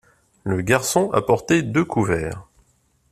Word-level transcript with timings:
Le 0.45 0.61
garçon 0.63 1.11
apportait 1.11 1.61
deux 1.61 1.85
couverts. 1.85 2.47